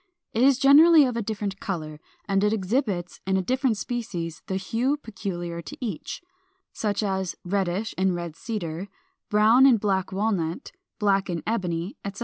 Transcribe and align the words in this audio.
It 0.33 0.41
is 0.41 0.57
generally 0.57 1.05
of 1.05 1.15
a 1.15 1.21
different 1.21 1.59
color, 1.59 1.99
and 2.25 2.43
it 2.43 2.51
exhibits 2.53 3.21
in 3.27 3.39
different 3.43 3.77
species 3.77 4.41
the 4.47 4.55
hue 4.55 4.97
peculiar 4.97 5.61
to 5.61 5.77
each, 5.79 6.23
such 6.73 7.03
as 7.03 7.35
reddish 7.45 7.93
in 7.99 8.15
Red 8.15 8.35
Cedar, 8.35 8.87
brown 9.29 9.67
in 9.67 9.77
Black 9.77 10.11
Walnut, 10.11 10.71
black 10.97 11.29
in 11.29 11.43
Ebony, 11.45 11.97
etc. 12.03 12.19